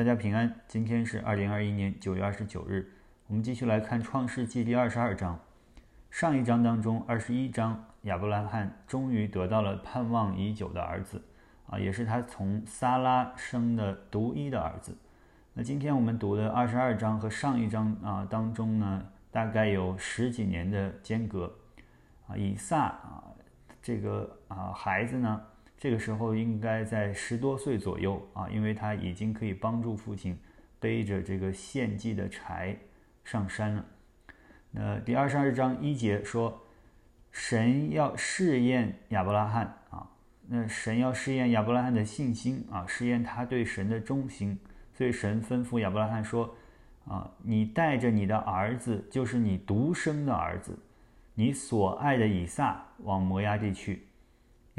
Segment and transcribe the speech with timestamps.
[0.00, 0.50] 大家平安。
[0.66, 2.90] 今天是二零二一年九月二十九日，
[3.26, 5.38] 我们继续来看《创世纪》第二十二章。
[6.10, 11.22] 上一章当中，二十一章，亚伯拉罕终于得到了盼望已久的儿子，
[11.66, 14.96] 啊，也是他从撒拉生的独一的儿子。
[15.52, 21.54] 那今天我们读的二十二章和上一章啊当中呢，大概有十几年的间隔。
[22.26, 23.22] 啊，以撒啊，
[23.82, 25.42] 这个啊孩子呢？
[25.80, 30.38] 这个时候应该在十多岁左右啊，因为他已经可以帮助父亲
[30.78, 32.76] 背着这个献祭的柴
[33.24, 33.84] 上山了。
[34.72, 36.60] 那第二十二章一节说，
[37.32, 40.06] 神要试验亚伯拉罕啊，
[40.48, 44.58] 那神要试验亚伯拉罕的信心啊，试验他对神的忠心。
[44.92, 46.54] 所以神吩咐亚伯拉罕说：
[47.06, 50.78] 啊，你带着你的儿子，就是你独生的儿子，
[51.32, 54.02] 你所爱的以撒，往摩崖地去。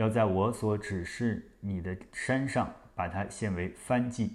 [0.02, 4.34] 要在我所指示你的山上把它献为燔祭。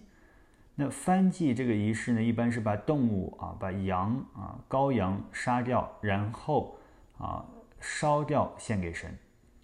[0.77, 6.79] 那燔祭这个仪式呢，一般是把动物啊，把羊啊、羔羊杀掉，然后
[7.19, 7.45] 啊
[7.81, 9.13] 烧掉献给神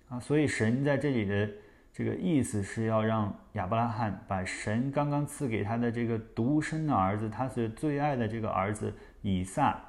[0.08, 0.18] 啊。
[0.18, 1.48] 所以神在这里的
[1.92, 9.80] 这个意思是要让亚伯拉罕把神刚刚赐给他的这个独生的儿子，他所最爱的这个儿子以撒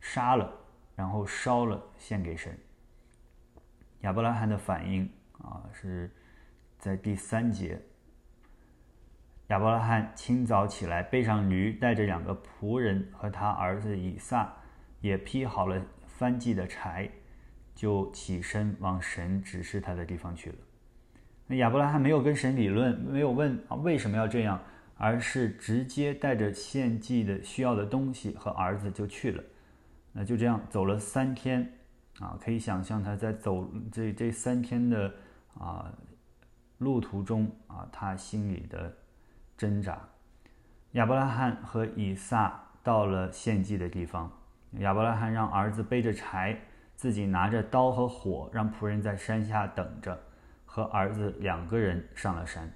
[0.00, 0.48] 杀了，
[0.94, 2.56] 然后烧了献给神。
[4.02, 5.10] 亚伯拉罕的反应。
[5.38, 6.10] 啊，是
[6.78, 7.80] 在第三节，
[9.48, 14.52] 亚伯拉罕清早起来，背上驴，带着两个仆人和他儿子以撒，
[15.00, 17.08] 也劈好了翻祭的柴，
[17.74, 20.56] 就起身往神指示他的地方去了。
[21.46, 24.60] 那亚伯拉罕没有跟神理论，没有问啊为什么要这样，
[24.96, 29.44] 而是直接带着献祭的需要的东西和儿子就去了。
[30.12, 31.72] 那就这样走了三天，
[32.18, 35.14] 啊，可以想象他在走这这三天的。
[35.58, 35.92] 啊，
[36.78, 38.94] 路途中啊，他心里的
[39.56, 39.98] 挣扎。
[40.92, 44.30] 亚伯拉罕和以撒到了献祭的地方，
[44.78, 46.58] 亚伯拉罕让儿子背着柴，
[46.94, 50.18] 自己拿着刀和火，让仆人在山下等着，
[50.64, 52.70] 和儿子两个人上了山。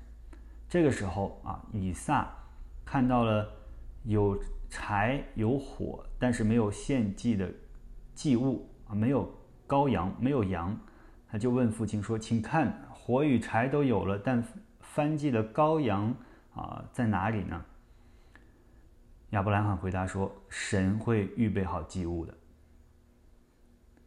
[0.68, 2.28] 这个时候啊，以撒
[2.84, 3.48] 看到了
[4.04, 7.50] 有柴有火，但是没有献祭的
[8.14, 9.32] 祭物啊，没有
[9.66, 10.78] 羔羊，没有羊。
[11.30, 14.42] 他就问父亲说：“请看，火与柴都有了，但
[14.80, 16.12] 翻祭的羔羊
[16.54, 17.64] 啊，在哪里呢？”
[19.30, 22.34] 亚伯拉罕回答说：“神会预备好祭物的。”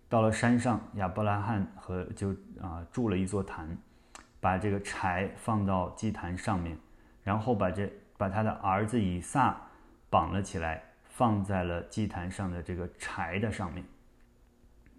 [0.09, 3.77] 到了山上，亚伯拉罕和就啊筑了一座坛，
[4.41, 6.77] 把这个柴放到祭坛上面，
[7.23, 9.55] 然后把这把他的儿子以撒
[10.09, 13.85] 绑了起来，放在了祭坛上的这个柴的上面，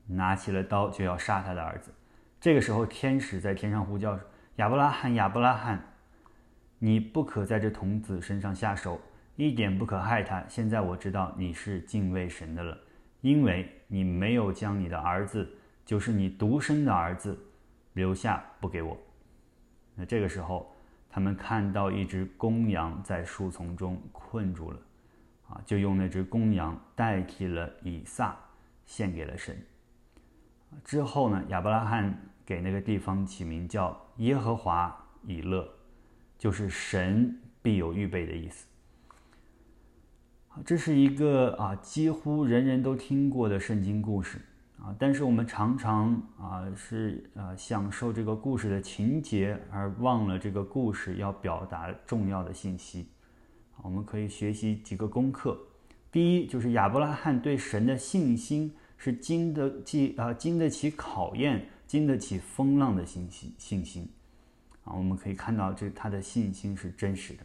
[0.06, 1.92] 拿起了刀就要杀他的儿子。
[2.44, 4.20] 这个时候，天使在天上呼叫
[4.56, 5.82] ：“亚伯拉罕，亚伯拉罕，
[6.78, 9.00] 你不可在这童子身上下手，
[9.36, 10.44] 一点不可害他。
[10.46, 12.76] 现在我知道你是敬畏神的了，
[13.22, 15.56] 因为你没有将你的儿子，
[15.86, 17.34] 就是你独生的儿子，
[17.94, 18.94] 留下不给我。”
[19.96, 20.70] 那这个时候，
[21.08, 24.78] 他们看到一只公羊在树丛中困住了，
[25.48, 28.36] 啊，就用那只公羊代替了以撒，
[28.84, 29.56] 献给了神。
[30.84, 32.14] 之后呢，亚伯拉罕。
[32.46, 34.94] 给那个地方起名叫耶和华
[35.26, 35.68] 以勒，
[36.38, 38.66] 就是神必有预备的意思。
[40.64, 44.38] 这是一个啊几乎人人都听过的圣经故事
[44.78, 53.08] 啊，但是我们常常啊是啊享受这个故事的情节，而忘了这个故事要表达重要的信息。
[53.82, 55.58] 我们可以学习几个功课。
[56.12, 61.66] 第一，就是亚伯拉罕对神的信心是经得起啊经得起考验。
[61.86, 64.08] 经得起风浪的信心，信心
[64.84, 67.40] 啊，我们可以看到这他的信心是真实的。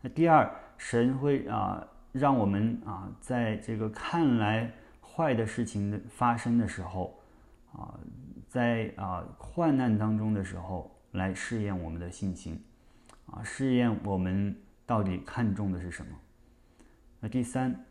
[0.00, 7.18] 那第二，神会啊让我们啊在这个看来坏的事情的发生的时候
[7.72, 7.98] 啊，
[8.48, 12.60] 在啊患难当中的时候来试验我们的信心
[13.26, 16.12] 啊，试验我们到底看重的是什么。
[17.20, 17.86] 那第三，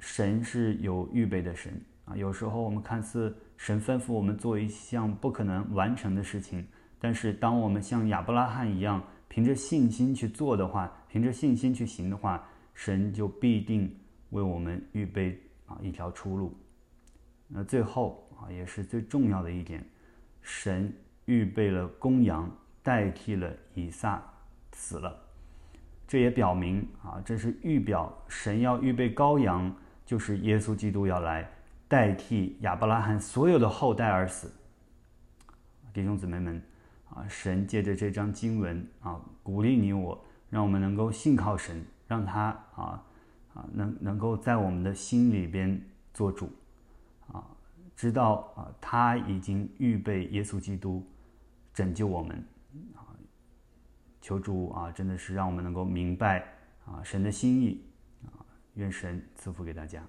[0.00, 3.36] 神是有预备的神啊，有时候我们看似。
[3.58, 6.62] 神吩咐我们做一项不可能完成的事情，
[6.98, 13.90] 但是当我们像亚伯拉罕一样，凭着信心去做的话，凭着信心去行的话，神就必定
[14.28, 16.54] 为我们预备啊一条出路。
[17.48, 19.82] 那最后啊，也是最重要的一点，
[20.42, 20.92] 神
[21.24, 24.22] 预备了公羊代替了以撒
[24.72, 25.18] 死了，
[26.06, 29.74] 这也表明啊，这是预表神要预备羔羊，
[30.04, 31.50] 就是耶稣基督要来。
[31.88, 34.52] 代替亚伯拉罕所有的后代而死，
[35.92, 36.60] 弟兄姊妹们
[37.08, 43.04] 啊，神借着这张经文啊，鼓励你我，让我们能够信靠神让他啊
[43.54, 45.80] 啊能能够在我们的心里边
[46.12, 46.50] 做主
[47.32, 47.46] 啊，
[47.94, 51.06] 知道啊他已经预备耶稣基督
[51.72, 52.44] 拯救我们
[52.96, 53.14] 啊，
[54.20, 56.44] 求主啊真的是让我们能够明白
[56.84, 57.80] 啊神的心意
[58.26, 58.42] 啊，
[58.74, 60.02] 愿神赐福给大家。